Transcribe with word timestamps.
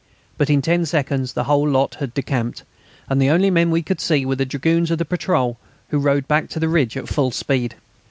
But 0.35 0.49
in 0.49 0.63
ten 0.63 0.87
seconds 0.87 1.33
the 1.33 1.43
whole 1.43 1.69
lot 1.69 1.93
had 1.99 2.15
decamped, 2.15 2.63
and 3.07 3.21
the 3.21 3.29
only 3.29 3.51
men 3.51 3.69
we 3.69 3.83
could 3.83 4.01
see 4.01 4.25
were 4.25 4.35
the 4.35 4.47
dragoons 4.47 4.89
of 4.89 4.97
the 4.97 5.05
patrol, 5.05 5.59
who 5.89 5.99
rode 5.99 6.27
back 6.27 6.49
to 6.49 6.59
the 6.59 6.67
ridge 6.69 6.97
at 6.97 7.07
full 7.07 7.29
speed. 7.29 7.75